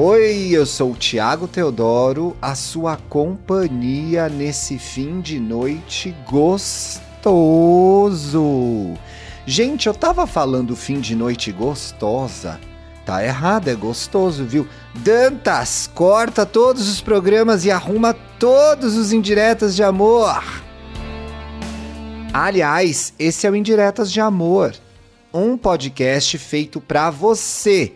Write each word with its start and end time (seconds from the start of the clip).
Oi, 0.00 0.50
eu 0.52 0.64
sou 0.64 0.92
o 0.92 0.96
Tiago 0.96 1.48
Teodoro, 1.48 2.36
a 2.40 2.54
sua 2.54 2.96
companhia 3.08 4.28
nesse 4.28 4.78
fim 4.78 5.20
de 5.20 5.40
noite 5.40 6.14
gostoso. 6.24 6.94
Gente, 9.44 9.88
eu 9.88 9.94
tava 9.94 10.24
falando 10.24 10.76
fim 10.76 11.00
de 11.00 11.16
noite 11.16 11.50
gostosa. 11.50 12.60
Tá 13.04 13.24
errado, 13.24 13.66
é 13.66 13.74
gostoso, 13.74 14.44
viu? 14.44 14.68
Dantas, 14.94 15.90
corta 15.92 16.46
todos 16.46 16.88
os 16.88 17.00
programas 17.00 17.64
e 17.64 17.70
arruma 17.72 18.14
todos 18.38 18.96
os 18.96 19.12
indiretas 19.12 19.74
de 19.74 19.82
amor. 19.82 20.44
Aliás, 22.32 23.12
esse 23.18 23.48
é 23.48 23.50
o 23.50 23.56
Indiretas 23.56 24.12
de 24.12 24.20
Amor, 24.20 24.76
um 25.34 25.58
podcast 25.58 26.38
feito 26.38 26.80
para 26.80 27.10
você 27.10 27.94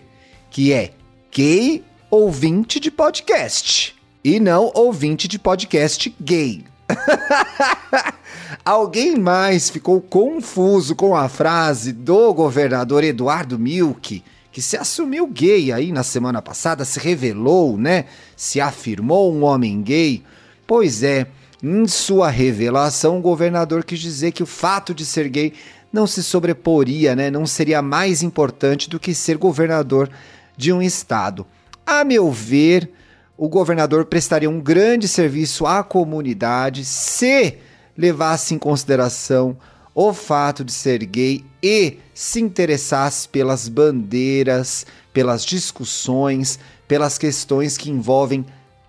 que 0.50 0.72
é 0.72 0.90
gay 1.30 1.84
ouvinte 2.14 2.78
de 2.78 2.90
podcast 2.90 3.96
e 4.22 4.38
não 4.38 4.70
ouvinte 4.74 5.26
de 5.26 5.38
podcast 5.38 6.14
gay. 6.20 6.62
Alguém 8.62 9.16
mais 9.16 9.70
ficou 9.70 9.98
confuso 9.98 10.94
com 10.94 11.16
a 11.16 11.26
frase 11.30 11.90
do 11.90 12.34
governador 12.34 13.02
Eduardo 13.02 13.58
Milk, 13.58 14.22
que 14.52 14.60
se 14.60 14.76
assumiu 14.76 15.26
gay 15.26 15.72
aí 15.72 15.90
na 15.90 16.02
semana 16.02 16.42
passada, 16.42 16.84
se 16.84 17.00
revelou, 17.00 17.78
né? 17.78 18.04
Se 18.36 18.60
afirmou 18.60 19.32
um 19.32 19.42
homem 19.42 19.80
gay? 19.80 20.22
Pois 20.66 21.02
é, 21.02 21.26
em 21.62 21.88
sua 21.88 22.28
revelação, 22.28 23.16
o 23.16 23.22
governador 23.22 23.84
quis 23.84 24.00
dizer 24.00 24.32
que 24.32 24.42
o 24.42 24.46
fato 24.46 24.92
de 24.92 25.06
ser 25.06 25.30
gay 25.30 25.54
não 25.90 26.06
se 26.06 26.22
sobreporia, 26.22 27.16
né? 27.16 27.30
não 27.30 27.46
seria 27.46 27.80
mais 27.80 28.22
importante 28.22 28.90
do 28.90 29.00
que 29.00 29.14
ser 29.14 29.38
governador 29.38 30.10
de 30.58 30.74
um 30.74 30.82
estado. 30.82 31.46
A 31.86 32.04
meu 32.04 32.30
ver, 32.30 32.90
o 33.36 33.48
governador 33.48 34.04
prestaria 34.04 34.48
um 34.48 34.60
grande 34.60 35.08
serviço 35.08 35.66
à 35.66 35.82
comunidade 35.82 36.84
se 36.84 37.58
levasse 37.96 38.54
em 38.54 38.58
consideração 38.58 39.56
o 39.94 40.14
fato 40.14 40.64
de 40.64 40.72
ser 40.72 41.04
gay 41.04 41.44
e 41.62 41.98
se 42.14 42.40
interessasse 42.40 43.28
pelas 43.28 43.68
bandeiras, 43.68 44.86
pelas 45.12 45.44
discussões, 45.44 46.58
pelas 46.88 47.18
questões 47.18 47.76
que 47.76 47.90
envolvem 47.90 48.46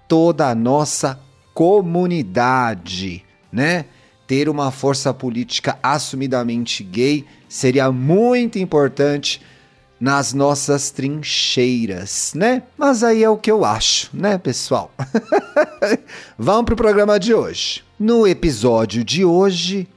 toda 0.07 0.49
a 0.49 0.55
nossa 0.55 1.19
comunidade, 1.53 3.23
né? 3.51 3.85
Ter 4.25 4.47
uma 4.47 4.71
força 4.71 5.13
política 5.13 5.77
assumidamente 5.83 6.83
gay 6.83 7.25
seria 7.49 7.91
muito 7.91 8.57
importante 8.57 9.41
nas 10.03 10.33
nossas 10.33 10.91
trincheiras, 10.91 12.33
né? 12.35 12.63
Mas 12.77 13.05
aí 13.05 13.23
é 13.23 13.29
o 13.29 13.37
que 13.37 13.49
eu 13.49 13.63
acho, 13.63 14.09
né, 14.13 14.37
pessoal? 14.37 14.91
Vamos 16.37 16.65
pro 16.65 16.75
programa 16.75 17.17
de 17.17 17.33
hoje. 17.33 17.85
No 17.97 18.27
episódio 18.27 19.01
de 19.01 19.23
hoje, 19.23 19.87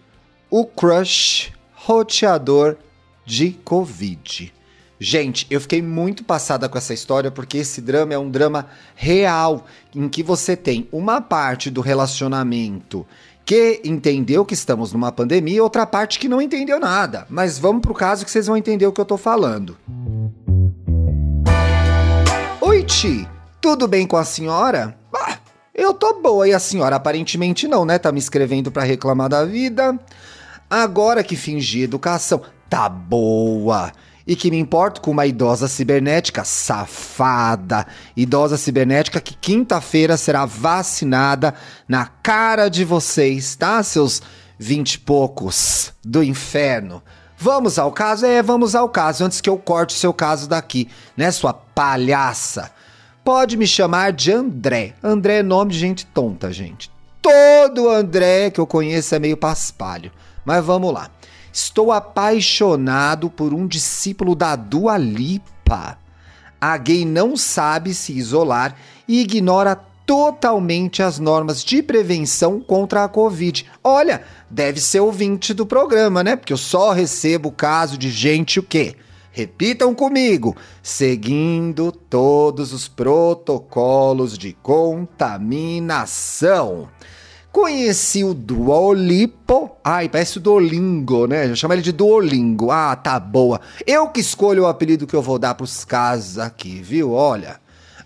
o 0.49 0.65
crush 0.65 1.53
roteador 1.75 2.77
de 3.25 3.51
Covid. 3.65 4.55
Gente, 5.01 5.45
eu 5.51 5.61
fiquei 5.61 5.83
muito 5.83 6.23
passada 6.23 6.69
com 6.69 6.79
essa 6.79 6.95
história 6.95 7.33
porque 7.33 7.59
esse 7.59 7.81
drama 7.81 8.15
é 8.15 8.19
um 8.19 8.31
drama 8.31 8.69
real, 8.95 9.67
em 9.93 10.09
que 10.09 10.23
você 10.23 10.57
tem 10.57 10.87
uma 10.93 11.21
parte 11.21 11.69
do 11.69 11.81
relacionamento 11.81 13.05
que 13.47 13.81
entendeu 13.85 14.45
que 14.45 14.55
estamos 14.55 14.93
numa 14.93 15.13
pandemia 15.13 15.59
e 15.59 15.61
outra 15.61 15.87
parte 15.87 16.19
que 16.19 16.29
não 16.29 16.43
entendeu 16.43 16.81
nada. 16.81 17.25
Mas 17.31 17.61
vamos 17.61 17.81
pro 17.81 17.95
caso 17.95 18.25
que 18.25 18.31
vocês 18.31 18.49
vão 18.49 18.57
entender 18.57 18.89
o 18.89 18.93
que 18.93 19.01
eu 19.01 19.05
tô 19.05 19.17
falando. 19.17 19.79
Oi, 22.61 22.83
Ti, 22.83 23.27
tudo 23.61 23.87
bem 23.87 24.05
com 24.05 24.17
a 24.17 24.25
senhora? 24.25 24.99
Eu 25.73 25.95
tô 25.95 26.21
boa 26.21 26.49
e 26.49 26.53
a 26.53 26.59
senhora 26.59 26.97
aparentemente 26.97 27.69
não, 27.69 27.85
né? 27.85 27.99
Tá 27.99 28.11
me 28.11 28.19
escrevendo 28.19 28.73
para 28.73 28.83
reclamar 28.83 29.29
da 29.29 29.45
vida. 29.45 29.97
Agora 30.69 31.23
que 31.23 31.37
fingi 31.37 31.83
educação, 31.83 32.43
tá 32.69 32.89
boa 32.89 33.93
e 34.26 34.34
que 34.34 34.50
me 34.50 34.59
importo 34.59 35.00
com 35.00 35.10
uma 35.12 35.26
idosa 35.26 35.69
cibernética 35.69 36.44
safada. 36.44 37.87
Idosa 38.16 38.56
cibernética 38.56 39.20
que 39.20 39.37
quinta-feira 39.37 40.16
será 40.16 40.44
vacinada 40.44 41.54
na 41.88 42.06
cara 42.06 42.69
de 42.69 42.84
vocês, 42.84 43.54
tá? 43.54 43.82
Seus 43.82 44.20
vinte 44.59 44.94
e 44.94 44.98
poucos 44.98 45.92
do 46.04 46.22
inferno. 46.22 47.03
Vamos 47.38 47.78
ao 47.78 47.92
caso? 47.92 48.25
É, 48.25 48.42
vamos 48.42 48.75
ao 48.75 48.88
caso, 48.88 49.25
antes 49.25 49.41
que 49.41 49.50
eu 49.50 49.59
corte 49.59 49.94
o 49.94 49.98
seu 49.98 50.12
caso 50.12 50.48
daqui, 50.48 50.88
né, 51.16 51.31
sua 51.31 51.53
palhaça? 51.53 52.70
Pode 53.22 53.56
me 53.56 53.66
chamar 53.66 54.12
de 54.12 54.32
André. 54.32 54.94
André 55.03 55.38
é 55.38 55.43
nome 55.43 55.72
de 55.72 55.78
gente 55.78 56.06
tonta, 56.06 56.53
gente. 56.53 56.91
Todo 57.20 57.91
André 57.91 58.50
que 58.50 58.60
eu 58.60 58.66
conheço 58.66 59.14
é 59.14 59.19
meio 59.19 59.37
paspalho. 59.37 60.12
Mas 60.44 60.64
vamos 60.64 60.94
lá. 60.94 61.10
Estou 61.56 61.91
apaixonado 61.91 63.28
por 63.31 63.55
um 63.55 63.67
discípulo 63.67 64.34
da 64.34 64.55
Dua 64.55 64.99
Lipa. 64.99 65.97
A 66.61 66.77
gay 66.77 67.06
não 67.06 67.34
sabe 67.34 67.94
se 67.94 68.12
isolar 68.12 68.77
e 69.09 69.22
ignora 69.22 69.75
totalmente 70.05 71.03
as 71.03 71.19
normas 71.19 71.65
de 71.65 71.83
prevenção 71.83 72.61
contra 72.61 73.05
a 73.05 73.09
Covid. 73.09 73.65
Olha, 73.83 74.22
deve 74.50 74.83
ser 74.83 75.00
ouvinte 75.00 75.55
do 75.55 75.65
programa, 75.65 76.22
né? 76.22 76.37
Porque 76.37 76.53
eu 76.53 76.59
só 76.59 76.93
recebo 76.93 77.50
caso 77.50 77.97
de 77.97 78.11
gente 78.11 78.61
o 78.61 78.62
quê? 78.62 78.94
Repitam 79.33 79.94
comigo, 79.94 80.55
seguindo 80.83 81.91
todos 81.91 82.75
os 82.75 82.87
protocolos 82.87 84.37
de 84.37 84.53
contaminação. 84.62 86.91
Conheci 87.56 88.22
o 88.22 88.34
Duolipo. 88.34 89.78
Ai, 89.83 90.11
parece 90.11 90.37
o 90.37 90.41
Duolingo, 90.43 91.27
né? 91.27 91.47
Eu 91.49 91.56
chamo 91.56 91.72
ele 91.72 91.81
de 91.81 91.91
Duolingo. 91.91 92.71
Ah, 92.71 92.94
tá 92.94 93.19
boa. 93.19 93.62
Eu 93.87 94.09
que 94.09 94.21
escolho 94.21 94.65
o 94.65 94.67
apelido 94.67 95.06
que 95.06 95.17
eu 95.17 95.22
vou 95.22 95.39
dar 95.39 95.55
pros 95.55 95.83
casos 95.83 96.39
aqui, 96.39 96.83
viu? 96.83 97.12
Olha. 97.12 97.59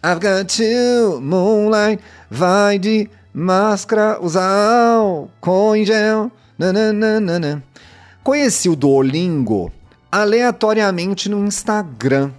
I've 0.04 0.20
got 0.20 0.56
you, 0.62 1.20
moonlight, 1.20 2.00
vai 2.30 2.78
de 2.78 3.10
máscara, 3.34 4.20
usar 4.22 5.02
em 5.76 5.84
gel. 5.84 6.30
Nananana. 6.56 7.60
Conheci 8.22 8.68
o 8.68 8.76
Duolingo 8.76 9.72
aleatoriamente 10.12 11.28
no 11.28 11.44
Instagram. 11.44 12.30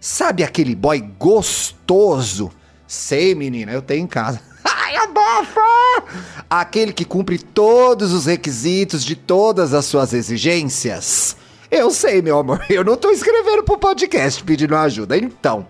Sabe 0.00 0.42
aquele 0.42 0.74
boy 0.74 0.98
gostoso? 1.20 2.50
Sei, 2.84 3.32
menina, 3.36 3.70
eu 3.70 3.80
tenho 3.80 4.02
em 4.02 4.08
casa. 4.08 4.40
Abafa! 5.02 5.60
Aquele 6.50 6.92
que 6.92 7.04
cumpre 7.04 7.38
todos 7.38 8.12
os 8.12 8.26
requisitos 8.26 9.04
de 9.04 9.14
todas 9.14 9.72
as 9.72 9.84
suas 9.84 10.12
exigências. 10.12 11.36
Eu 11.70 11.90
sei, 11.90 12.20
meu 12.20 12.38
amor, 12.38 12.64
eu 12.68 12.82
não 12.82 12.96
tô 12.96 13.10
escrevendo 13.10 13.62
pro 13.62 13.78
podcast 13.78 14.42
pedindo 14.42 14.74
ajuda. 14.74 15.16
Então, 15.16 15.68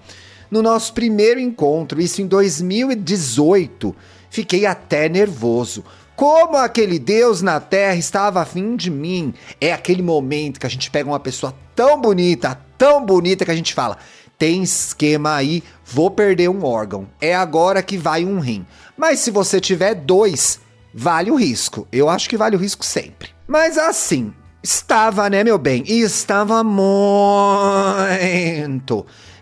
no 0.51 0.63
nosso 0.63 0.95
primeiro 0.95 1.39
encontro, 1.39 2.01
isso 2.01 2.23
em 2.23 2.27
2018, 2.27 3.95
fiquei 4.31 4.65
até 4.65 5.09
nervoso. 5.11 5.85
Como 6.17 6.57
aquele 6.57 6.99
Deus 6.99 7.43
na 7.43 7.61
terra 7.61 7.97
estava 7.97 8.41
afim 8.41 8.77
de 8.77 8.91
mim. 8.91 9.35
É 9.61 9.73
aquele 9.73 10.03
momento 10.03 10.59
que 10.59 10.67
a 10.67 10.71
gente 10.71 10.91
pega 10.91 11.09
uma 11.09 11.21
pessoa 11.21 11.55
tão 11.77 12.01
bonita, 12.01 12.59
tão 12.79 13.05
bonita 13.05 13.45
que 13.45 13.51
a 13.51 13.57
gente 13.57 13.75
fala: 13.75 13.99
tem 14.39 14.63
esquema 14.63 15.35
aí, 15.35 15.63
vou 15.91 16.11
perder 16.11 16.51
um 16.51 16.65
órgão. 16.65 17.09
É 17.21 17.35
agora 17.35 17.83
que 17.83 17.97
vai 17.97 18.25
um 18.25 18.39
rim. 18.39 18.67
Mas 18.97 19.21
se 19.21 19.31
você 19.31 19.59
tiver 19.61 19.95
dois, 19.95 20.61
vale 20.93 21.31
o 21.31 21.35
risco. 21.35 21.89
Eu 21.91 22.09
acho 22.11 22.29
que 22.29 22.37
vale 22.37 22.57
o 22.57 22.59
risco 22.59 22.85
sempre. 22.85 23.31
Mas 23.47 23.79
assim, 23.79 24.35
estava, 24.63 25.31
né, 25.31 25.43
meu 25.43 25.57
bem? 25.57 25.83
Estava 25.87 26.63
muito. 26.63 26.77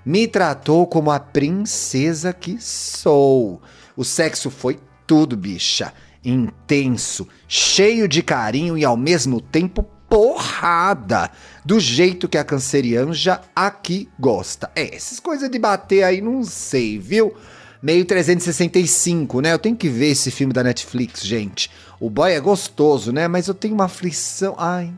Me 0.05 0.29
tratou 0.29 0.87
como 0.87 1.11
a 1.11 1.19
princesa 1.19 2.33
que 2.33 2.61
sou. 2.61 3.61
O 3.97 4.05
sexo 4.05 4.49
foi 4.51 4.79
tudo, 5.07 5.37
bicha. 5.37 5.93
Intenso, 6.25 7.27
cheio 7.49 8.07
de 8.07 8.23
carinho 8.23 8.79
e 8.79 8.85
ao 8.85 8.97
mesmo 8.97 9.41
tempo 9.41 9.85
porrada, 10.09 11.31
do 11.65 11.81
jeito 11.81 12.29
que 12.29 12.39
a 12.39 12.45
cancerianja 12.45 13.41
aqui 13.55 14.09
gosta. 14.19 14.71
É, 14.75 14.95
essas 14.95 15.21
coisas 15.21 15.51
de 15.51 15.59
bater 15.59 16.03
aí 16.03 16.21
não 16.21 16.45
sei, 16.45 16.99
viu? 16.99 17.35
Meio 17.83 18.05
365, 18.05 19.41
né? 19.41 19.53
Eu 19.53 19.59
tenho 19.59 19.77
que 19.77 19.89
ver 19.89 20.09
esse 20.09 20.31
filme 20.31 20.53
da 20.53 20.63
Netflix, 20.63 21.23
gente. 21.23 21.71
O 22.01 22.09
boy 22.09 22.33
é 22.33 22.41
gostoso, 22.41 23.13
né? 23.13 23.29
Mas 23.29 23.49
eu 23.49 23.55
tenho 23.55 23.75
uma 23.75 23.85
aflição. 23.85 24.55
Ai, 24.59 24.93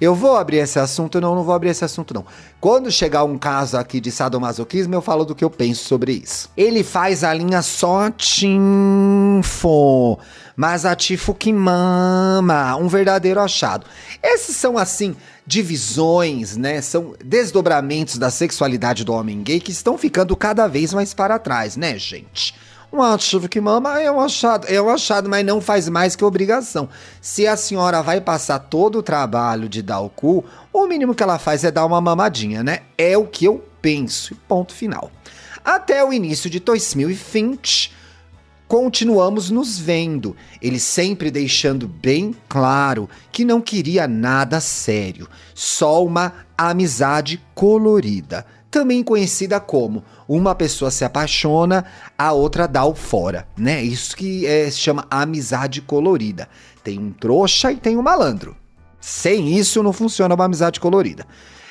Eu 0.00 0.14
vou 0.14 0.36
abrir 0.36 0.58
esse 0.58 0.78
assunto? 0.78 1.20
Não, 1.20 1.34
não 1.34 1.42
vou 1.42 1.54
abrir 1.54 1.70
esse 1.70 1.84
assunto, 1.84 2.12
não. 2.14 2.24
Quando 2.60 2.90
chegar 2.90 3.24
um 3.24 3.38
caso 3.38 3.76
aqui 3.76 4.00
de 4.00 4.10
sadomasoquismo, 4.10 4.94
eu 4.94 5.02
falo 5.02 5.24
do 5.24 5.34
que 5.34 5.44
eu 5.44 5.50
penso 5.50 5.84
sobre 5.84 6.12
isso. 6.12 6.50
Ele 6.56 6.82
faz 6.84 7.24
a 7.24 7.32
linha 7.32 7.62
só 7.62 8.10
tinfo, 8.10 8.48
mas 10.56 10.84
a 10.84 10.94
tifo 10.94 11.34
que 11.34 11.52
mama, 11.52 12.76
um 12.76 12.88
verdadeiro 12.88 13.40
achado. 13.40 13.86
Esses 14.22 14.56
são, 14.56 14.76
assim, 14.76 15.16
divisões, 15.46 16.56
né? 16.56 16.80
São 16.82 17.14
desdobramentos 17.24 18.18
da 18.18 18.30
sexualidade 18.30 19.04
do 19.04 19.12
homem 19.12 19.42
gay 19.42 19.60
que 19.60 19.70
estão 19.70 19.96
ficando 19.96 20.36
cada 20.36 20.66
vez 20.66 20.92
mais 20.92 21.14
para 21.14 21.38
trás, 21.38 21.76
né, 21.76 21.98
gente? 21.98 22.54
Um 22.92 23.02
achado 23.02 23.48
que 23.48 23.60
mama 23.60 24.00
é 24.00 24.10
um 24.10 24.20
achado, 24.20 24.66
é 24.68 24.80
um 24.80 24.88
achado, 24.88 25.28
mas 25.28 25.44
não 25.44 25.60
faz 25.60 25.88
mais 25.88 26.14
que 26.14 26.24
obrigação. 26.24 26.88
Se 27.20 27.46
a 27.46 27.56
senhora 27.56 28.02
vai 28.02 28.20
passar 28.20 28.58
todo 28.58 28.98
o 28.98 29.02
trabalho 29.02 29.68
de 29.68 29.82
dar 29.82 30.00
o 30.00 30.08
cu, 30.08 30.44
o 30.72 30.86
mínimo 30.86 31.14
que 31.14 31.22
ela 31.22 31.38
faz 31.38 31.64
é 31.64 31.70
dar 31.70 31.84
uma 31.84 32.00
mamadinha, 32.00 32.62
né? 32.62 32.80
É 32.96 33.18
o 33.18 33.26
que 33.26 33.44
eu 33.44 33.64
penso. 33.82 34.34
Ponto 34.48 34.72
final. 34.72 35.10
Até 35.64 36.04
o 36.04 36.12
início 36.12 36.48
de 36.48 36.60
2020, 36.60 37.92
continuamos 38.68 39.50
nos 39.50 39.78
vendo, 39.78 40.36
ele 40.62 40.78
sempre 40.78 41.30
deixando 41.30 41.88
bem 41.88 42.34
claro 42.48 43.10
que 43.32 43.44
não 43.44 43.60
queria 43.60 44.06
nada 44.06 44.60
sério, 44.60 45.28
só 45.54 46.04
uma 46.04 46.32
amizade 46.56 47.42
colorida, 47.54 48.46
também 48.70 49.02
conhecida 49.02 49.58
como 49.60 50.04
uma 50.28 50.54
pessoa 50.54 50.90
se 50.90 51.04
apaixona, 51.04 51.84
a 52.18 52.32
outra 52.32 52.66
dá 52.66 52.84
o 52.84 52.94
fora, 52.94 53.46
né? 53.56 53.82
Isso 53.82 54.16
que 54.16 54.46
é, 54.46 54.70
se 54.70 54.78
chama 54.78 55.06
amizade 55.10 55.80
colorida. 55.80 56.48
Tem 56.82 56.98
um 56.98 57.12
trouxa 57.12 57.72
e 57.72 57.76
tem 57.76 57.96
um 57.96 58.02
malandro. 58.02 58.56
Sem 59.00 59.56
isso 59.56 59.82
não 59.82 59.92
funciona 59.92 60.34
uma 60.34 60.44
amizade 60.44 60.80
colorida. 60.80 61.26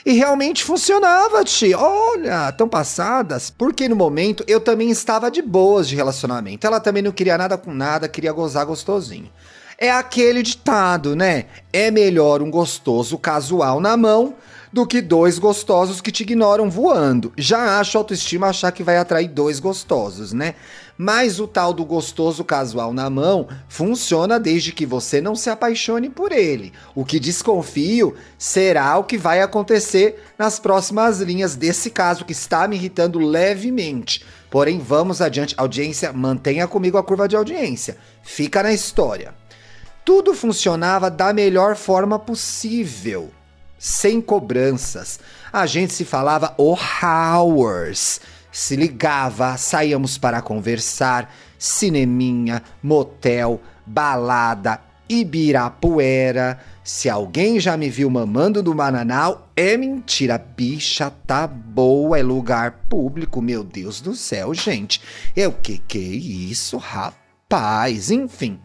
E 0.06 0.14
realmente 0.14 0.64
funcionava, 0.64 1.44
tia. 1.44 1.78
Olha, 1.80 2.52
tão 2.52 2.70
passadas. 2.70 3.50
Porque 3.50 3.90
no 3.90 3.96
momento 3.96 4.44
eu 4.48 4.62
também 4.62 4.92
estava 4.92 5.32
de 5.32 5.42
boas 5.42 5.88
de 5.88 5.96
relacionamento. 5.96 6.66
Ela 6.66 6.80
também 6.80 7.02
não 7.02 7.12
queria 7.12 7.38
nada 7.38 7.58
com 7.58 7.74
nada, 7.74 8.08
queria 8.08 8.32
gozar 8.32 8.66
gostosinho. 8.66 9.30
É 9.78 9.92
aquele 9.92 10.44
ditado, 10.44 11.16
né? 11.16 11.46
É 11.74 11.92
melhor 11.92 12.42
um 12.42 12.52
gostoso 12.52 13.18
casual 13.18 13.82
na 13.82 13.98
mão 13.98 14.36
do 14.76 14.86
que 14.86 15.02
dois 15.02 15.40
gostosos 15.40 16.02
que 16.02 16.12
te 16.12 16.24
ignoram 16.24 16.70
voando. 16.70 17.32
Já 17.38 17.80
acho 17.80 17.98
autoestima 17.98 18.48
achar 18.48 18.74
que 18.74 18.84
vai 18.84 18.98
atrair 18.98 19.30
dois 19.30 19.58
gostosos, 19.58 20.34
né? 20.34 20.54
Mas 20.98 21.40
o 21.40 21.48
tal 21.48 21.72
do 21.72 21.86
gostoso 21.86 22.44
casual 22.44 22.92
na 22.92 23.10
mão 23.10 23.48
funciona 23.70 24.38
desde 24.38 24.74
que 24.74 24.86
você 24.86 25.22
não 25.22 25.34
se 25.34 25.50
apaixone 25.50 26.10
por 26.10 26.34
ele. 26.34 26.74
O 26.94 27.06
que 27.06 27.22
desconfio 27.22 28.16
será 28.38 28.98
o 28.98 29.06
que 29.06 29.18
vai 29.18 29.42
acontecer 29.42 30.22
nas 30.38 30.60
próximas 30.60 31.22
linhas 31.22 31.56
desse 31.56 31.90
caso 31.90 32.26
que 32.26 32.34
está 32.34 32.68
me 32.68 32.76
irritando 32.76 33.18
levemente. 33.18 34.26
Porém, 34.52 34.78
vamos 34.78 35.22
adiante. 35.22 35.56
Audiência, 35.58 36.12
mantenha 36.12 36.68
comigo 36.68 36.98
a 36.98 37.04
curva 37.04 37.30
de 37.30 37.38
audiência. 37.38 37.96
Fica 38.22 38.62
na 38.62 38.74
história. 38.74 39.34
Tudo 40.04 40.34
funcionava 40.34 41.10
da 41.10 41.32
melhor 41.32 41.78
forma 41.78 42.20
possível 42.20 43.32
sem 43.78 44.22
cobranças. 44.22 45.20
A 45.52 45.66
gente 45.66 45.94
se 45.94 46.06
falava 46.06 46.56
hours, 46.58 48.20
se 48.52 48.76
ligava, 48.76 49.58
saíamos 49.58 50.18
para 50.18 50.42
conversar, 50.42 51.34
cineminha, 51.58 52.62
motel, 52.82 53.62
balada, 53.86 54.82
Ibirapuera. 55.08 56.60
Se 56.84 57.10
alguém 57.10 57.60
já 57.60 57.78
me 57.78 57.90
viu 57.90 58.10
mamando 58.10 58.62
do 58.62 58.74
Bananal, 58.74 59.50
é 59.56 59.78
mentira. 59.78 60.38
Bicha 60.38 61.12
tá 61.28 61.46
boa, 61.48 62.18
é 62.18 62.24
lugar 62.24 62.86
público, 62.90 63.42
meu 63.42 63.64
Deus 63.64 64.02
do 64.02 64.16
céu, 64.16 64.54
gente. 64.54 65.02
O 65.48 65.52
que 65.52 65.78
que 65.78 65.98
é 65.98 66.52
isso, 66.52 66.78
rapaz? 66.78 68.10
Enfim. 68.10 68.60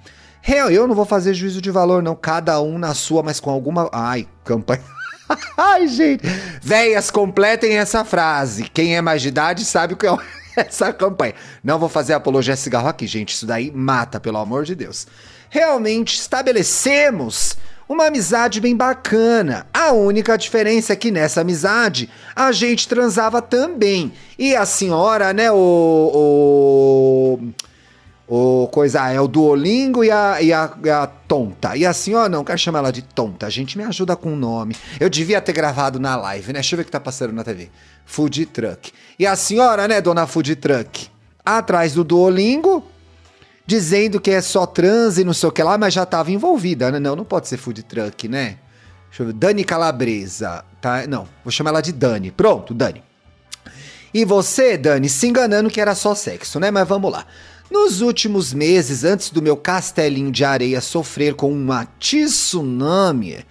Eu 0.71 0.87
não 0.87 0.95
vou 0.95 1.05
fazer 1.05 1.35
juízo 1.35 1.61
de 1.61 1.71
valor, 1.71 2.03
não. 2.03 2.15
Cada 2.15 2.61
um 2.61 2.79
na 2.79 2.95
sua, 2.95 3.23
mas 3.23 3.39
com 3.39 3.51
alguma. 3.51 3.89
Ai, 3.93 4.27
campanha. 4.45 4.83
Ai, 5.57 5.87
gente. 5.87 6.23
Véias, 6.63 7.11
completem 7.11 7.77
essa 7.79 8.05
frase. 8.05 8.65
Quem 8.65 8.97
é 8.97 9.01
mais 9.01 9.23
de 9.23 9.29
idade 9.29 9.65
sabe 9.65 9.95
o 9.95 9.97
que 9.97 10.07
é 10.07 10.17
essa 10.57 10.93
campanha. 10.93 11.35
Não 11.63 11.79
vou 11.79 11.89
fazer 11.89 12.15
apologia 12.15 12.55
a 12.55 12.57
cigarro 12.57 12.89
aqui, 12.89 13.07
gente. 13.07 13.35
Isso 13.35 13.47
daí 13.47 13.71
mata, 13.71 14.21
pelo 14.21 14.39
amor 14.39 14.65
de 14.65 14.75
Deus. 14.75 15.07
Realmente 15.49 16.15
estabelecemos 16.15 17.57
uma 17.89 18.07
amizade 18.07 18.61
bem 18.61 18.77
bacana. 18.77 19.67
A 19.75 19.93
única 19.93 20.39
diferença 20.39 20.93
é 20.93 20.97
que 20.97 21.11
nessa 21.11 21.41
amizade 21.41 22.09
a 22.37 22.53
gente 22.53 22.87
transava 22.87 23.43
também. 23.43 24.13
E 24.39 24.55
a 24.55 24.65
senhora, 24.65 25.33
né, 25.33 25.51
o. 25.51 25.59
o 26.15 27.70
o 28.33 28.69
coisa 28.69 29.11
é 29.11 29.21
o 29.21 29.27
Duolingo 29.27 30.05
e 30.05 30.11
a, 30.11 30.41
e 30.41 30.53
a, 30.53 30.63
a 31.03 31.07
tonta. 31.09 31.77
E 31.77 31.85
assim, 31.85 32.15
ó, 32.15 32.29
não, 32.29 32.45
quero 32.45 32.61
chamar 32.61 32.79
ela 32.79 32.93
de 32.93 33.03
tonta. 33.03 33.51
Gente, 33.51 33.77
me 33.77 33.83
ajuda 33.83 34.15
com 34.15 34.33
o 34.33 34.37
nome. 34.37 34.77
Eu 35.01 35.11
devia 35.11 35.41
ter 35.41 35.53
gravado 35.53 35.99
na 35.99 36.15
live, 36.15 36.47
né? 36.53 36.61
Deixa 36.61 36.75
eu 36.75 36.77
ver 36.77 36.83
o 36.83 36.85
que 36.85 36.93
tá 36.93 37.01
passando 37.01 37.33
na 37.33 37.43
TV. 37.43 37.69
Food 38.07 38.47
Truck. 38.47 38.93
E 39.19 39.27
a 39.27 39.35
senhora, 39.35 39.89
né, 39.89 40.01
dona 40.01 40.29
Food 40.29 40.55
Truck? 40.55 41.09
Atrás 41.45 41.95
do 41.95 42.05
Duolingo, 42.05 42.85
dizendo 43.67 44.21
que 44.21 44.31
é 44.31 44.41
só 44.41 44.65
trans 44.65 45.19
e 45.19 45.25
não 45.25 45.35
sei 45.35 45.49
o 45.49 45.53
que 45.53 45.63
lá, 45.65 45.77
mas 45.77 45.93
já 45.93 46.07
tava 46.07 46.31
envolvida, 46.31 46.93
né? 46.93 47.01
Não, 47.01 47.17
não 47.17 47.25
pode 47.25 47.49
ser 47.49 47.57
Food 47.57 47.83
Truck, 47.83 48.29
né? 48.29 48.59
Deixa 49.09 49.25
eu 49.25 49.27
ver. 49.27 49.33
Dani 49.33 49.65
Calabresa, 49.65 50.65
tá? 50.81 51.05
Não, 51.09 51.27
vou 51.43 51.51
chamar 51.51 51.71
ela 51.71 51.81
de 51.81 51.91
Dani. 51.91 52.31
Pronto, 52.31 52.75
Dani. 52.75 53.03
E 54.15 54.25
você, 54.25 54.79
Dani, 54.79 55.09
se 55.09 55.27
enganando 55.27 55.69
que 55.69 55.81
era 55.81 55.97
só 55.97 56.15
sexo, 56.15 56.61
né? 56.61 56.71
Mas 56.71 56.87
vamos 56.87 57.11
lá. 57.11 57.27
Nos 57.71 58.01
últimos 58.01 58.53
meses, 58.53 59.05
antes 59.05 59.31
do 59.31 59.41
meu 59.41 59.57
castelinho 59.57 60.33
de 60.33 60.45
areia 60.45 60.81
sofrer 60.81 61.35
com 61.35 61.53
uma 61.53 61.87
tsunami, 62.01 63.45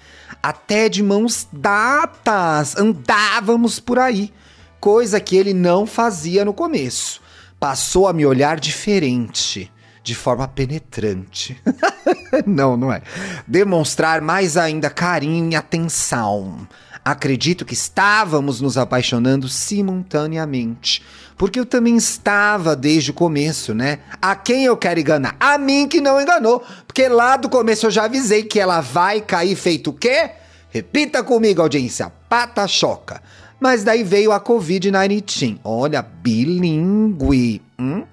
até 0.43 0.89
de 0.89 1.01
mãos 1.01 1.47
datas 1.53 2.75
andávamos 2.75 3.79
por 3.79 3.97
aí, 3.97 4.33
coisa 4.79 5.21
que 5.21 5.37
ele 5.37 5.53
não 5.53 5.85
fazia 5.85 6.43
no 6.43 6.53
começo. 6.53 7.21
Passou 7.57 8.09
a 8.09 8.13
me 8.13 8.25
olhar 8.25 8.59
diferente, 8.59 9.71
de 10.03 10.13
forma 10.15 10.47
penetrante. 10.49 11.61
não, 12.45 12.75
não 12.75 12.91
é. 12.91 13.01
Demonstrar 13.47 14.19
mais 14.19 14.57
ainda 14.57 14.89
carinho 14.89 15.53
e 15.53 15.55
atenção. 15.55 16.67
Acredito 17.03 17.65
que 17.65 17.73
estávamos 17.73 18.61
nos 18.61 18.77
apaixonando 18.77 19.47
simultaneamente 19.47 21.01
porque 21.39 21.57
eu 21.57 21.65
também 21.65 21.95
estava 21.95 22.75
desde 22.75 23.11
o 23.11 23.13
começo, 23.13 23.73
né? 23.73 23.99
A 24.21 24.35
quem 24.35 24.65
eu 24.65 24.75
quero 24.75 24.99
enganar? 24.99 25.37
A 25.39 25.57
mim 25.57 25.87
que 25.87 26.01
não 26.01 26.19
enganou. 26.19 26.61
Porque 26.85 27.07
lá 27.07 27.37
do 27.37 27.47
começo 27.47 27.85
eu 27.85 27.91
já 27.91 28.03
avisei 28.03 28.43
que 28.43 28.59
ela 28.59 28.81
vai 28.81 29.21
cair 29.21 29.55
feito 29.55 29.91
o 29.91 29.93
quê? 29.93 30.31
Repita 30.69 31.23
comigo, 31.23 31.61
audiência. 31.61 32.11
Pata 32.27 32.67
choca. 32.67 33.21
Mas 33.57 33.85
daí 33.85 34.03
veio 34.03 34.33
a 34.33 34.41
Covid-19. 34.41 35.59
Olha, 35.63 36.01
bilíngue. 36.01 37.61
Hum? 37.79 38.03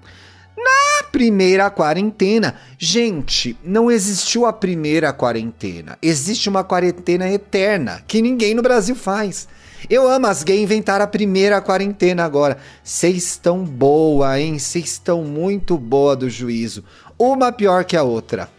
Primeira 1.17 1.71
quarentena. 1.71 2.57
Gente, 2.79 3.57
não 3.65 3.91
existiu 3.91 4.45
a 4.45 4.53
primeira 4.53 5.15
quarentena. 5.15 5.97
Existe 6.03 6.47
uma 6.47 6.63
quarentena 6.63 7.27
eterna 7.31 8.05
que 8.07 8.21
ninguém 8.21 8.55
no 8.55 8.61
Brasil 8.61 8.95
faz. 8.95 9.49
Eu 9.89 10.07
amo 10.07 10.27
as 10.27 10.43
gays 10.43 10.61
inventaram 10.61 11.07
a 11.07 11.09
primeira 11.09 11.59
quarentena 11.63 12.23
agora. 12.23 12.59
Vocês 12.85 13.17
estão 13.17 13.65
boa, 13.65 14.39
hein? 14.39 14.59
Vocês 14.59 14.85
estão 14.85 15.25
muito 15.25 15.79
boa 15.79 16.15
do 16.15 16.29
juízo. 16.29 16.85
Uma 17.19 17.51
pior 17.51 17.87
que 17.87 17.97
a 17.97 18.03
outra. 18.03 18.51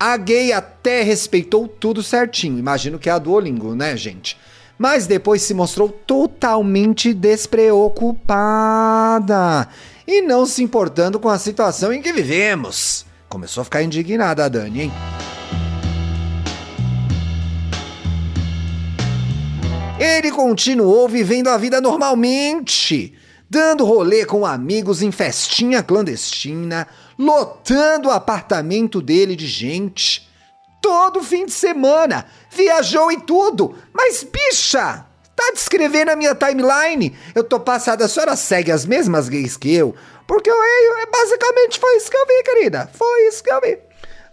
A 0.00 0.16
gay 0.16 0.54
até 0.54 1.02
respeitou 1.02 1.68
tudo 1.68 2.02
certinho. 2.02 2.58
Imagino 2.58 2.98
que 2.98 3.10
é 3.10 3.12
a 3.12 3.18
Duolingo, 3.18 3.74
né, 3.74 3.94
gente? 3.94 4.38
Mas 4.78 5.06
depois 5.06 5.42
se 5.42 5.52
mostrou 5.52 5.90
totalmente 5.90 7.12
despreocupada 7.12 9.68
e 10.06 10.22
não 10.22 10.46
se 10.46 10.62
importando 10.62 11.18
com 11.18 11.28
a 11.28 11.38
situação 11.38 11.92
em 11.92 12.00
que 12.00 12.12
vivemos. 12.12 13.04
Começou 13.28 13.62
a 13.62 13.64
ficar 13.64 13.82
indignada 13.82 14.44
a 14.44 14.48
Dani, 14.48 14.82
hein? 14.82 14.92
Ele 19.98 20.30
continuou 20.30 21.08
vivendo 21.08 21.48
a 21.48 21.56
vida 21.56 21.80
normalmente, 21.80 23.14
dando 23.48 23.84
rolê 23.84 24.26
com 24.26 24.44
amigos 24.44 25.00
em 25.00 25.10
festinha 25.10 25.82
clandestina, 25.82 26.86
lotando 27.18 28.08
o 28.08 28.12
apartamento 28.12 29.00
dele 29.00 29.34
de 29.34 29.46
gente. 29.46 30.28
Todo 30.82 31.22
fim 31.22 31.46
de 31.46 31.52
semana, 31.52 32.26
viajou 32.50 33.10
e 33.10 33.20
tudo. 33.20 33.74
Mas, 33.92 34.22
bicha, 34.22 35.05
tá 35.36 35.52
descrevendo 35.52 36.10
a 36.10 36.16
minha 36.16 36.34
timeline? 36.34 37.14
Eu 37.34 37.44
tô 37.44 37.60
passada, 37.60 38.06
a 38.06 38.08
senhora 38.08 38.34
segue 38.34 38.72
as 38.72 38.86
mesmas 38.86 39.28
gays 39.28 39.56
que 39.56 39.72
eu? 39.72 39.94
Porque 40.26 40.50
eu, 40.50 40.56
eu, 40.56 41.10
basicamente 41.12 41.78
foi 41.78 41.96
isso 41.96 42.10
que 42.10 42.16
eu 42.16 42.26
vi, 42.26 42.42
querida. 42.42 42.90
Foi 42.92 43.28
isso 43.28 43.44
que 43.44 43.52
eu 43.52 43.60
vi. 43.60 43.78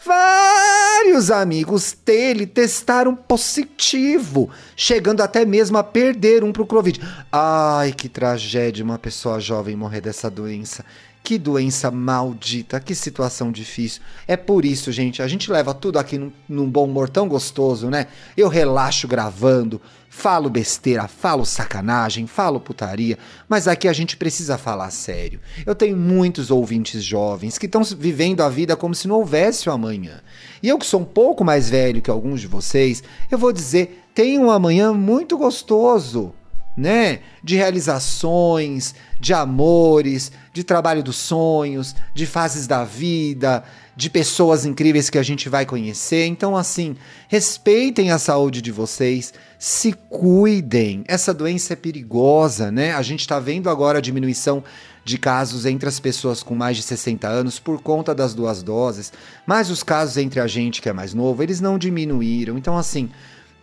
Vários 0.05 1.31
amigos 1.31 1.95
dele 2.05 2.45
testaram 2.45 3.15
positivo, 3.15 4.50
chegando 4.75 5.22
até 5.22 5.45
mesmo 5.45 5.77
a 5.77 5.83
perder 5.83 6.43
um 6.43 6.51
pro 6.51 6.65
Covid. 6.65 7.00
Ai, 7.31 7.93
que 7.93 8.10
tragédia 8.10 8.83
uma 8.83 9.00
pessoa 9.00 9.39
jovem 9.39 9.77
morrer 9.77 10.01
dessa 10.01 10.29
doença. 10.29 10.83
Que 11.24 11.38
doença 11.38 11.89
maldita, 11.89 12.81
que 12.81 12.93
situação 12.93 13.50
difícil. 13.50 14.01
É 14.27 14.36
por 14.36 14.65
isso, 14.65 14.91
gente, 14.91 15.22
a 15.22 15.27
gente 15.27 15.50
leva 15.50 15.74
tudo 15.74 15.98
aqui 15.98 16.17
num, 16.17 16.33
num 16.50 16.69
bom 16.69 16.83
humor 16.83 17.10
tão 17.10 17.29
gostoso, 17.29 17.89
né? 17.89 18.07
Eu 18.36 18.50
relaxo 18.50 19.07
gravando, 19.07 19.79
falo 20.15 20.48
besteira, 20.48 21.08
falo 21.08 21.43
sacanagem, 21.43 22.27
falo 22.27 22.60
putaria, 22.60 23.17
mas 23.50 23.67
aqui 23.67 23.88
a 23.88 23.93
gente 23.93 24.15
precisa 24.15 24.60
falar 24.60 24.91
sério. 24.91 25.39
Eu 25.65 25.74
tenho 25.74 25.98
muitos 25.98 26.51
ouvintes 26.51 27.03
jovens 27.03 27.58
que 27.58 27.65
estão 27.65 27.84
vivendo 27.84 28.41
a 28.41 28.48
vida 28.48 28.75
como 28.77 28.93
se 28.93 29.08
não 29.08 29.15
houvesse 29.15 29.67
o 29.67 29.72
amanhã. 29.72 30.22
E 30.62 30.70
eu 30.70 30.77
que 30.77 30.86
sou 30.86 31.01
um 31.01 31.05
pouco 31.05 31.43
mais 31.43 31.67
velho 31.67 32.00
que 32.00 32.12
alguns 32.12 32.39
de 32.39 32.48
vocês, 32.48 33.03
eu 33.29 33.39
vou 33.39 33.51
dizer, 33.51 34.05
tem 34.13 34.38
um 34.38 34.51
amanhã 34.51 34.93
muito 34.93 35.36
gostoso 35.36 36.32
né? 36.75 37.20
De 37.43 37.55
realizações, 37.55 38.96
de 39.20 39.34
amores, 39.34 40.32
de 40.51 40.63
trabalho 40.63 41.03
dos 41.03 41.17
sonhos, 41.17 41.96
de 42.13 42.25
fases 42.25 42.65
da 42.65 42.84
vida, 42.84 43.63
de 43.95 44.09
pessoas 44.09 44.65
incríveis 44.65 45.09
que 45.09 45.17
a 45.17 45.23
gente 45.23 45.47
vai 45.50 45.65
conhecer. 45.65 46.25
Então, 46.25 46.57
assim, 46.57 46.95
respeitem 47.27 48.12
a 48.12 48.17
saúde 48.17 48.62
de 48.62 48.71
vocês, 48.71 49.33
se 49.59 49.93
cuidem. 50.09 51.03
Essa 51.07 51.33
doença 51.33 51.73
é 51.73 51.75
perigosa, 51.75 52.71
né? 52.71 52.93
A 52.93 53.01
gente 53.01 53.21
está 53.21 53.39
vendo 53.39 53.69
agora 53.69 54.00
a 54.00 54.01
diminuição 54.01 54.63
de 55.05 55.17
casos 55.17 55.65
entre 55.65 55.88
as 55.88 56.00
pessoas 56.00 56.41
com 56.41 56.55
mais 56.55 56.77
de 56.77 56.83
60 56.83 57.27
anos 57.27 57.59
por 57.59 57.81
conta 57.81 58.15
das 58.15 58.33
duas 58.33 58.63
doses, 58.63 59.12
mas 59.45 59.69
os 59.69 59.83
casos 59.83 60.17
entre 60.17 60.39
a 60.39 60.47
gente 60.47 60.81
que 60.81 60.89
é 60.89 60.93
mais 60.93 61.13
novo, 61.13 61.43
eles 61.43 61.59
não 61.59 61.77
diminuíram. 61.77 62.57
Então, 62.57 62.77
assim, 62.77 63.09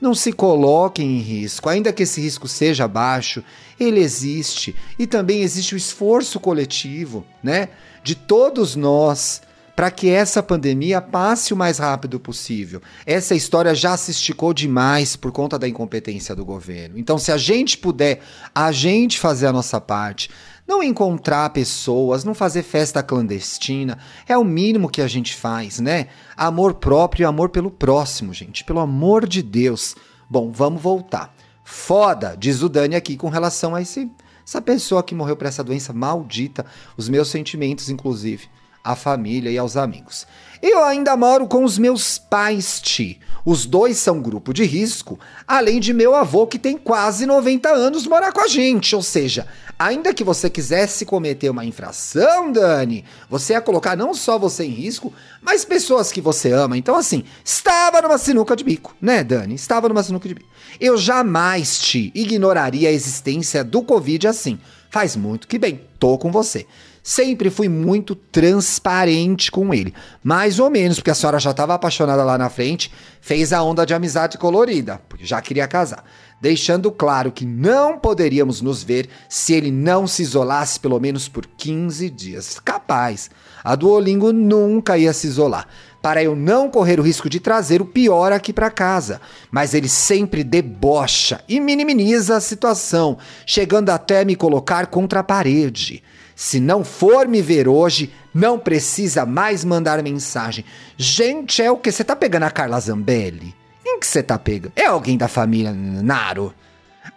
não 0.00 0.14
se 0.14 0.32
coloquem 0.32 1.18
em 1.18 1.20
risco, 1.20 1.68
ainda 1.68 1.92
que 1.92 2.02
esse 2.02 2.20
risco 2.20 2.46
seja 2.46 2.86
baixo, 2.86 3.42
ele 3.78 4.00
existe 4.00 4.74
e 4.98 5.06
também 5.06 5.42
existe 5.42 5.74
o 5.74 5.78
esforço 5.78 6.38
coletivo, 6.38 7.24
né, 7.42 7.68
de 8.02 8.14
todos 8.14 8.76
nós 8.76 9.42
para 9.80 9.90
que 9.90 10.10
essa 10.10 10.42
pandemia 10.42 11.00
passe 11.00 11.54
o 11.54 11.56
mais 11.56 11.78
rápido 11.78 12.20
possível. 12.20 12.82
Essa 13.06 13.34
história 13.34 13.74
já 13.74 13.96
se 13.96 14.10
esticou 14.10 14.52
demais 14.52 15.16
por 15.16 15.32
conta 15.32 15.58
da 15.58 15.66
incompetência 15.66 16.36
do 16.36 16.44
governo. 16.44 16.98
Então, 16.98 17.16
se 17.16 17.32
a 17.32 17.38
gente 17.38 17.78
puder, 17.78 18.20
a 18.54 18.72
gente 18.72 19.18
fazer 19.18 19.46
a 19.46 19.52
nossa 19.54 19.80
parte, 19.80 20.28
não 20.68 20.82
encontrar 20.82 21.48
pessoas, 21.48 22.24
não 22.24 22.34
fazer 22.34 22.62
festa 22.62 23.02
clandestina, 23.02 23.96
é 24.28 24.36
o 24.36 24.44
mínimo 24.44 24.90
que 24.90 25.00
a 25.00 25.08
gente 25.08 25.34
faz, 25.34 25.80
né? 25.80 26.08
Amor 26.36 26.74
próprio 26.74 27.22
e 27.22 27.24
amor 27.24 27.48
pelo 27.48 27.70
próximo, 27.70 28.34
gente, 28.34 28.62
pelo 28.64 28.80
amor 28.80 29.26
de 29.26 29.40
Deus. 29.42 29.96
Bom, 30.28 30.52
vamos 30.52 30.82
voltar. 30.82 31.34
Foda, 31.64 32.36
diz 32.38 32.62
o 32.62 32.68
Dani 32.68 32.96
aqui 32.96 33.16
com 33.16 33.30
relação 33.30 33.74
a 33.74 33.80
esse, 33.80 34.10
essa 34.46 34.60
pessoa 34.60 35.02
que 35.02 35.14
morreu 35.14 35.38
por 35.38 35.46
essa 35.46 35.64
doença 35.64 35.90
maldita. 35.94 36.66
Os 36.98 37.08
meus 37.08 37.28
sentimentos, 37.28 37.88
inclusive, 37.88 38.46
à 38.82 38.96
família 38.96 39.50
e 39.50 39.58
aos 39.58 39.76
amigos. 39.76 40.26
Eu 40.62 40.84
ainda 40.84 41.16
moro 41.16 41.46
com 41.46 41.64
os 41.64 41.78
meus 41.78 42.18
pais, 42.18 42.80
Ti. 42.80 43.18
Os 43.44 43.64
dois 43.64 43.96
são 43.96 44.20
grupo 44.20 44.52
de 44.52 44.64
risco, 44.64 45.18
além 45.48 45.80
de 45.80 45.94
meu 45.94 46.14
avô 46.14 46.46
que 46.46 46.58
tem 46.58 46.76
quase 46.76 47.24
90 47.24 47.68
anos 47.70 48.06
morar 48.06 48.30
com 48.32 48.42
a 48.42 48.46
gente. 48.46 48.94
Ou 48.94 49.02
seja, 49.02 49.46
ainda 49.78 50.12
que 50.12 50.22
você 50.22 50.50
quisesse 50.50 51.06
cometer 51.06 51.48
uma 51.48 51.64
infração, 51.64 52.52
Dani, 52.52 53.06
você 53.30 53.54
ia 53.54 53.60
colocar 53.62 53.96
não 53.96 54.12
só 54.12 54.38
você 54.38 54.64
em 54.64 54.70
risco, 54.70 55.12
mas 55.40 55.64
pessoas 55.64 56.12
que 56.12 56.20
você 56.20 56.52
ama. 56.52 56.76
Então, 56.76 56.94
assim, 56.94 57.24
estava 57.42 58.02
numa 58.02 58.18
sinuca 58.18 58.54
de 58.54 58.62
bico, 58.62 58.94
né, 59.00 59.24
Dani? 59.24 59.54
Estava 59.54 59.88
numa 59.88 60.02
sinuca 60.02 60.28
de 60.28 60.34
bico. 60.34 60.48
Eu 60.78 60.98
jamais 60.98 61.78
te 61.78 62.12
ignoraria 62.14 62.90
a 62.90 62.92
existência 62.92 63.64
do 63.64 63.82
Covid 63.82 64.28
assim. 64.28 64.58
Faz 64.90 65.16
muito 65.16 65.48
que 65.48 65.58
bem, 65.58 65.80
tô 65.98 66.18
com 66.18 66.30
você. 66.30 66.66
Sempre 67.10 67.50
fui 67.50 67.68
muito 67.68 68.14
transparente 68.14 69.50
com 69.50 69.74
ele. 69.74 69.92
Mais 70.22 70.60
ou 70.60 70.70
menos, 70.70 70.98
porque 70.98 71.10
a 71.10 71.14
senhora 71.14 71.40
já 71.40 71.50
estava 71.50 71.74
apaixonada 71.74 72.22
lá 72.22 72.38
na 72.38 72.48
frente, 72.48 72.88
fez 73.20 73.52
a 73.52 73.60
onda 73.64 73.84
de 73.84 73.92
amizade 73.92 74.38
colorida, 74.38 75.02
porque 75.08 75.26
já 75.26 75.42
queria 75.42 75.66
casar. 75.66 76.04
Deixando 76.40 76.88
claro 76.92 77.32
que 77.32 77.44
não 77.44 77.98
poderíamos 77.98 78.62
nos 78.62 78.84
ver 78.84 79.08
se 79.28 79.52
ele 79.52 79.72
não 79.72 80.06
se 80.06 80.22
isolasse 80.22 80.78
pelo 80.78 81.00
menos 81.00 81.26
por 81.26 81.46
15 81.46 82.08
dias. 82.10 82.60
Capaz. 82.60 83.28
A 83.64 83.74
Duolingo 83.74 84.32
nunca 84.32 84.96
ia 84.96 85.12
se 85.12 85.26
isolar 85.26 85.66
para 86.00 86.22
eu 86.22 86.34
não 86.36 86.70
correr 86.70 86.98
o 87.00 87.02
risco 87.02 87.28
de 87.28 87.40
trazer 87.40 87.82
o 87.82 87.86
pior 87.86 88.32
aqui 88.32 88.52
para 88.52 88.70
casa. 88.70 89.20
Mas 89.50 89.74
ele 89.74 89.88
sempre 89.88 90.44
debocha 90.44 91.42
e 91.48 91.58
minimiza 91.58 92.36
a 92.36 92.40
situação, 92.40 93.18
chegando 93.44 93.90
até 93.90 94.24
me 94.24 94.36
colocar 94.36 94.86
contra 94.86 95.20
a 95.20 95.24
parede. 95.24 96.04
Se 96.40 96.58
não 96.58 96.82
for 96.82 97.28
me 97.28 97.42
ver 97.42 97.68
hoje, 97.68 98.10
não 98.32 98.58
precisa 98.58 99.26
mais 99.26 99.62
mandar 99.62 100.02
mensagem. 100.02 100.64
Gente, 100.96 101.60
é 101.60 101.70
o 101.70 101.76
que? 101.76 101.92
Você 101.92 102.02
tá 102.02 102.16
pegando 102.16 102.44
a 102.44 102.50
Carla 102.50 102.80
Zambelli? 102.80 103.54
Em 103.84 104.00
que 104.00 104.06
você 104.06 104.22
tá 104.22 104.38
pegando? 104.38 104.72
É 104.74 104.86
alguém 104.86 105.18
da 105.18 105.28
família 105.28 105.70
Naro? 105.74 106.54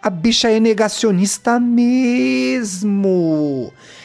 A 0.02 0.10
bicha 0.10 0.50
é 0.50 0.60
negacionista 0.60 1.58
mesmo. 1.58 2.92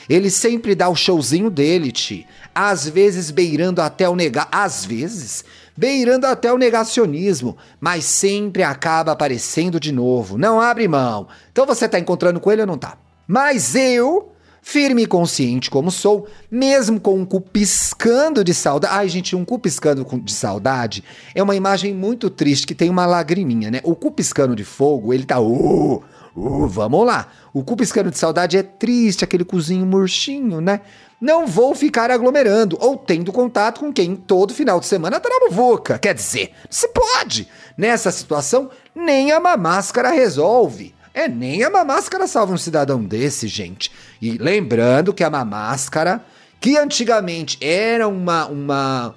Ele 0.10 0.30
sempre 0.30 0.74
dá 0.74 0.88
o 0.88 0.96
showzinho 0.96 1.50
dele, 1.50 1.92
Ti. 1.92 2.26
Às 2.56 2.88
vezes 2.88 3.30
beirando 3.30 3.82
até 3.82 4.08
o 4.08 4.16
nega... 4.16 4.48
Às 4.50 4.86
vezes 4.86 5.44
beirando 5.76 6.28
até 6.28 6.54
o 6.54 6.58
negacionismo, 6.58 7.58
mas 7.78 8.06
sempre 8.06 8.64
acaba 8.64 9.12
aparecendo 9.12 9.82
de 9.82 9.92
novo. 9.92 10.38
Não 10.38 10.62
abre 10.62 10.88
mão. 10.88 11.28
Então 11.52 11.66
você 11.66 11.90
tá 11.90 12.00
encontrando 12.00 12.40
com 12.40 12.50
ele 12.50 12.62
ou 12.62 12.68
não 12.68 12.78
tá? 12.78 12.98
Mas 13.28 13.76
eu 13.76 14.29
Firme 14.62 15.04
e 15.04 15.08
consciente 15.08 15.70
como 15.70 15.90
sou, 15.90 16.28
mesmo 16.52 17.00
com 17.00 17.16
um 17.16 17.26
cu 17.26 17.42
piscando 17.42 18.44
de 18.44 18.54
saudade. 18.54 18.94
Ai, 18.94 19.10
gente, 19.10 19.36
um 19.36 19.46
cu 19.46 19.58
piscando 19.58 20.06
de 20.22 20.34
saudade 20.34 21.04
é 21.34 21.42
uma 21.42 21.56
imagem 21.56 21.94
muito 21.94 22.30
triste 22.30 22.68
que 22.68 22.76
tem 22.76 22.90
uma 22.90 23.06
lagriminha, 23.06 23.72
né? 23.72 23.80
O 23.84 23.96
cu 23.96 24.12
piscando 24.12 24.56
de 24.56 24.64
fogo, 24.64 25.14
ele 25.14 25.26
tá. 25.26 25.40
Uh, 25.40 26.04
uh, 26.36 26.68
vamos 26.68 27.06
lá. 27.06 27.30
O 27.54 27.64
cu 27.64 27.76
piscando 27.76 28.12
de 28.12 28.18
saudade 28.18 28.58
é 28.58 28.64
triste, 28.64 29.24
aquele 29.24 29.46
cozinho 29.46 29.86
murchinho, 29.86 30.60
né? 30.60 30.82
Não 31.22 31.46
vou 31.46 31.76
ficar 31.76 32.12
aglomerando 32.12 32.78
ou 32.80 32.96
tendo 32.96 33.34
contato 33.34 33.82
com 33.82 33.92
quem 33.92 34.16
todo 34.16 34.54
final 34.54 34.80
de 34.80 34.86
semana 34.86 35.20
tá 35.20 35.28
na 35.30 35.54
boca. 35.54 36.00
Quer 36.00 36.14
dizer, 36.14 36.52
se 36.70 36.88
pode. 36.90 37.48
Nessa 37.78 38.10
situação, 38.10 38.70
nem 38.96 39.32
a 39.32 39.40
máscara 39.58 40.12
resolve. 40.12 40.94
É, 41.20 41.28
nem 41.28 41.62
a 41.66 41.84
máscara 41.84 42.26
salva 42.28 42.54
um 42.54 42.58
cidadão 42.58 43.04
desse, 43.04 43.46
gente. 43.46 43.92
E 44.22 44.38
lembrando 44.38 45.14
que 45.14 45.22
a 45.22 45.30
máscara, 45.30 46.24
que 46.62 46.78
antigamente 46.78 47.58
era 47.60 48.08
uma, 48.08 48.46
uma, 48.46 49.16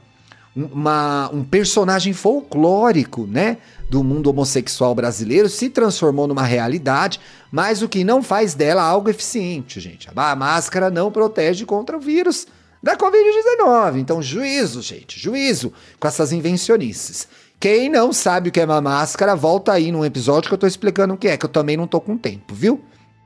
uma, 0.56 1.30
um 1.32 1.44
personagem 1.44 2.12
folclórico, 2.12 3.24
né? 3.24 3.58
Do 3.88 4.02
mundo 4.02 4.30
homossexual 4.30 4.96
brasileiro, 4.96 5.48
se 5.48 5.70
transformou 5.70 6.26
numa 6.26 6.42
realidade, 6.42 7.20
mas 7.52 7.82
o 7.82 7.88
que 7.88 8.02
não 8.02 8.20
faz 8.20 8.52
dela 8.52 8.82
algo 8.82 9.08
eficiente, 9.08 9.78
gente. 9.78 10.08
A 10.16 10.34
máscara 10.34 10.90
não 10.90 11.12
protege 11.12 11.64
contra 11.64 11.96
o 11.96 12.00
vírus 12.00 12.48
da 12.82 12.96
Covid-19. 12.96 13.98
Então, 13.98 14.20
juízo, 14.20 14.82
gente, 14.82 15.20
juízo 15.20 15.72
com 16.00 16.08
essas 16.08 16.32
invencionices. 16.32 17.28
Quem 17.62 17.88
não 17.88 18.12
sabe 18.12 18.48
o 18.48 18.52
que 18.52 18.58
é 18.58 18.64
uma 18.64 18.80
máscara, 18.80 19.36
volta 19.36 19.72
aí 19.72 19.92
num 19.92 20.04
episódio 20.04 20.48
que 20.48 20.54
eu 20.54 20.58
tô 20.58 20.66
explicando 20.66 21.14
o 21.14 21.16
que 21.16 21.28
é, 21.28 21.36
que 21.36 21.46
eu 21.46 21.48
também 21.48 21.76
não 21.76 21.86
tô 21.86 22.00
com 22.00 22.18
tempo, 22.18 22.56
viu? 22.56 22.82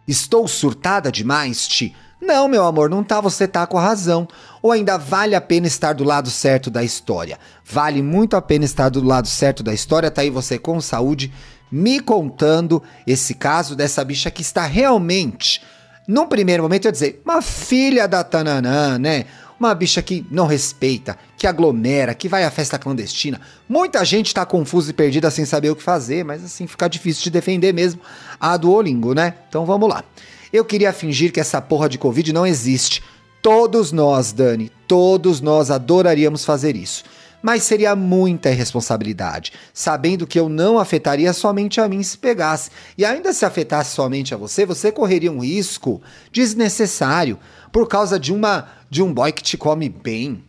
Estou 0.06 0.46
surtada 0.46 1.10
demais, 1.10 1.66
Ti? 1.66 1.96
Não, 2.20 2.46
meu 2.46 2.62
amor, 2.66 2.90
não 2.90 3.02
tá, 3.02 3.18
você 3.18 3.48
tá 3.48 3.66
com 3.66 3.78
razão. 3.78 4.28
Ou 4.60 4.72
ainda 4.72 4.98
vale 4.98 5.34
a 5.34 5.40
pena 5.40 5.66
estar 5.66 5.94
do 5.94 6.04
lado 6.04 6.28
certo 6.28 6.68
da 6.68 6.84
história? 6.84 7.38
Vale 7.64 8.02
muito 8.02 8.36
a 8.36 8.42
pena 8.42 8.66
estar 8.66 8.90
do 8.90 9.02
lado 9.02 9.26
certo 9.26 9.62
da 9.62 9.72
história, 9.72 10.10
tá 10.10 10.20
aí 10.20 10.28
você 10.28 10.58
com 10.58 10.82
saúde, 10.82 11.32
me 11.72 11.98
contando 11.98 12.82
esse 13.06 13.32
caso 13.32 13.74
dessa 13.74 14.04
bicha 14.04 14.30
que 14.30 14.42
está 14.42 14.66
realmente, 14.66 15.62
num 16.06 16.26
primeiro 16.26 16.62
momento, 16.62 16.84
eu 16.84 16.88
ia 16.90 16.92
dizer, 16.92 17.22
uma 17.24 17.40
filha 17.40 18.06
da 18.06 18.22
Tananã, 18.22 18.98
né? 18.98 19.24
Uma 19.58 19.74
bicha 19.74 20.02
que 20.02 20.26
não 20.30 20.46
respeita, 20.46 21.18
que 21.36 21.46
aglomera, 21.46 22.14
que 22.14 22.28
vai 22.28 22.44
à 22.44 22.50
festa 22.50 22.78
clandestina. 22.78 23.40
Muita 23.68 24.04
gente 24.04 24.34
tá 24.34 24.44
confusa 24.44 24.90
e 24.90 24.94
perdida 24.94 25.30
sem 25.30 25.46
saber 25.46 25.70
o 25.70 25.76
que 25.76 25.82
fazer, 25.82 26.24
mas 26.24 26.44
assim 26.44 26.66
fica 26.66 26.88
difícil 26.88 27.24
de 27.24 27.30
defender 27.30 27.72
mesmo 27.72 28.00
a 28.38 28.56
Duolingo, 28.56 29.14
né? 29.14 29.34
Então 29.48 29.64
vamos 29.64 29.88
lá. 29.88 30.04
Eu 30.52 30.64
queria 30.64 30.92
fingir 30.92 31.32
que 31.32 31.40
essa 31.40 31.60
porra 31.60 31.88
de 31.88 31.98
Covid 31.98 32.32
não 32.32 32.46
existe. 32.46 33.02
Todos 33.42 33.92
nós, 33.92 34.32
Dani, 34.32 34.70
todos 34.86 35.40
nós 35.40 35.70
adoraríamos 35.70 36.44
fazer 36.44 36.76
isso. 36.76 37.04
Mas 37.42 37.62
seria 37.62 37.94
muita 37.94 38.50
irresponsabilidade, 38.50 39.52
sabendo 39.72 40.26
que 40.26 40.38
eu 40.38 40.48
não 40.48 40.78
afetaria 40.78 41.32
somente 41.32 41.80
a 41.80 41.88
mim 41.88 42.02
se 42.02 42.18
pegasse. 42.18 42.70
E 42.96 43.04
ainda 43.04 43.32
se 43.32 43.44
afetasse 43.44 43.94
somente 43.94 44.34
a 44.34 44.36
você, 44.36 44.66
você 44.66 44.90
correria 44.90 45.30
um 45.30 45.40
risco 45.40 46.02
desnecessário 46.32 47.38
por 47.72 47.86
causa 47.88 48.18
de 48.18 48.32
uma 48.32 48.68
de 48.88 49.02
um 49.02 49.12
boy 49.12 49.32
que 49.32 49.42
te 49.42 49.56
come 49.56 49.88
bem. 49.88 50.42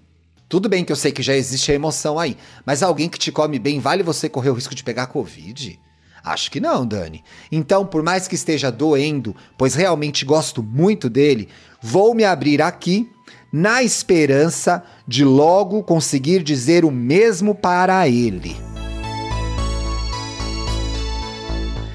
Tudo 0.49 0.69
bem 0.69 0.85
que 0.85 0.91
eu 0.91 0.95
sei 0.95 1.11
que 1.11 1.21
já 1.21 1.35
existe 1.35 1.71
a 1.71 1.75
emoção 1.75 2.17
aí, 2.17 2.37
mas 2.65 2.81
alguém 2.81 3.09
que 3.09 3.19
te 3.19 3.31
come 3.31 3.59
bem 3.59 3.79
vale 3.79 4.01
você 4.01 4.29
correr 4.29 4.49
o 4.49 4.53
risco 4.53 4.73
de 4.73 4.83
pegar 4.83 5.07
Covid? 5.07 5.77
Acho 6.23 6.51
que 6.51 6.59
não, 6.59 6.85
Dani. 6.85 7.23
Então, 7.51 7.85
por 7.85 8.03
mais 8.03 8.27
que 8.27 8.35
esteja 8.35 8.71
doendo, 8.71 9.35
pois 9.57 9.75
realmente 9.75 10.25
gosto 10.25 10.61
muito 10.61 11.09
dele, 11.09 11.49
vou 11.81 12.13
me 12.13 12.23
abrir 12.23 12.61
aqui 12.61 13.09
na 13.51 13.81
esperança 13.83 14.83
de 15.07 15.23
logo 15.23 15.83
conseguir 15.83 16.43
dizer 16.43 16.83
o 16.83 16.91
mesmo 16.91 17.55
para 17.55 18.07
ele. 18.07 18.55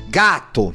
Gato, 0.08 0.74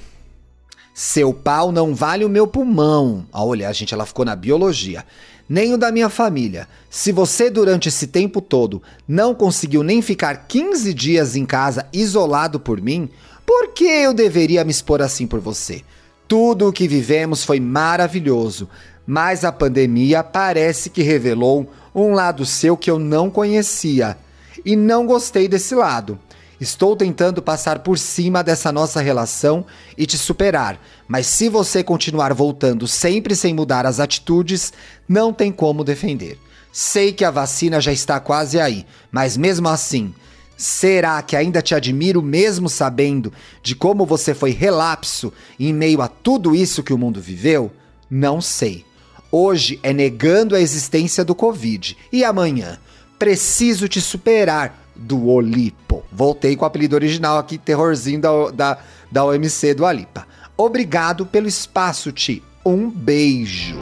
seu 0.93 1.31
pau 1.31 1.71
não 1.71 1.93
vale 1.93 2.25
o 2.25 2.29
meu 2.29 2.47
pulmão. 2.47 3.27
Ah, 3.31 3.45
olha, 3.45 3.69
a 3.69 3.71
gente, 3.71 3.93
ela 3.93 4.05
ficou 4.05 4.25
na 4.25 4.35
biologia. 4.35 5.05
Nem 5.47 5.73
o 5.73 5.77
da 5.77 5.91
minha 5.91 6.09
família. 6.09 6.67
Se 6.89 7.11
você, 7.11 7.49
durante 7.49 7.87
esse 7.87 8.07
tempo 8.07 8.41
todo, 8.41 8.81
não 9.07 9.35
conseguiu 9.35 9.83
nem 9.83 10.01
ficar 10.01 10.47
15 10.47 10.93
dias 10.93 11.35
em 11.35 11.45
casa 11.45 11.87
isolado 11.93 12.59
por 12.59 12.81
mim, 12.81 13.09
por 13.45 13.73
que 13.73 13.85
eu 13.85 14.13
deveria 14.13 14.65
me 14.65 14.71
expor 14.71 15.01
assim 15.01 15.27
por 15.27 15.39
você? 15.39 15.83
Tudo 16.27 16.67
o 16.67 16.73
que 16.73 16.87
vivemos 16.87 17.45
foi 17.45 17.59
maravilhoso, 17.59 18.67
mas 19.07 19.45
a 19.45 19.51
pandemia 19.53 20.21
parece 20.21 20.89
que 20.89 21.01
revelou 21.01 21.71
um 21.95 22.13
lado 22.13 22.45
seu 22.45 22.75
que 22.75 22.91
eu 22.91 22.99
não 22.99 23.29
conhecia. 23.29 24.17
E 24.65 24.75
não 24.75 25.07
gostei 25.07 25.47
desse 25.47 25.73
lado. 25.73 26.19
Estou 26.59 26.95
tentando 26.95 27.41
passar 27.41 27.79
por 27.79 27.97
cima 27.97 28.43
dessa 28.43 28.71
nossa 28.71 28.99
relação 28.99 29.65
e 29.95 30.05
te 30.05 30.17
superar, 30.17 30.79
mas 31.07 31.27
se 31.27 31.47
você 31.47 31.83
continuar 31.83 32.33
voltando 32.33 32.87
sempre 32.87 33.35
sem 33.35 33.53
mudar 33.53 33.85
as 33.85 33.99
atitudes, 33.99 34.73
não 35.07 35.31
tem 35.31 35.51
como 35.51 35.83
defender. 35.83 36.37
Sei 36.73 37.13
que 37.13 37.23
a 37.23 37.31
vacina 37.31 37.79
já 37.79 37.93
está 37.93 38.19
quase 38.19 38.59
aí, 38.59 38.87
mas 39.11 39.37
mesmo 39.37 39.69
assim, 39.69 40.13
será 40.57 41.21
que 41.21 41.35
ainda 41.35 41.61
te 41.61 41.75
admiro 41.75 42.23
mesmo 42.23 42.67
sabendo 42.67 43.31
de 43.61 43.75
como 43.75 44.05
você 44.05 44.33
foi 44.33 44.49
relapso 44.49 45.31
em 45.59 45.71
meio 45.71 46.01
a 46.01 46.07
tudo 46.07 46.55
isso 46.55 46.81
que 46.81 46.93
o 46.93 46.97
mundo 46.97 47.21
viveu? 47.21 47.71
Não 48.09 48.41
sei. 48.41 48.86
Hoje 49.31 49.79
é 49.83 49.91
negando 49.91 50.55
a 50.55 50.61
existência 50.61 51.23
do 51.23 51.35
Covid 51.35 51.97
e 52.11 52.23
amanhã 52.23 52.77
preciso 53.19 53.87
te 53.87 53.99
superar 53.99 54.79
do 54.95 55.27
Olipo. 55.27 56.03
Voltei 56.11 56.55
com 56.55 56.63
o 56.63 56.67
apelido 56.67 56.95
original 56.95 57.37
aqui, 57.37 57.57
terrorzinho 57.57 58.21
da, 58.21 58.51
da, 58.51 58.77
da 59.11 59.25
OMC 59.25 59.73
do 59.73 59.85
Alipa. 59.85 60.25
Obrigado 60.55 61.25
pelo 61.25 61.47
espaço, 61.47 62.11
Ti. 62.11 62.41
Um 62.65 62.89
beijo. 62.89 63.77